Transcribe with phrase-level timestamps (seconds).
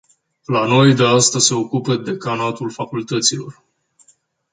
[0.55, 3.63] La noi de asta se ocupă decanatul facultăților.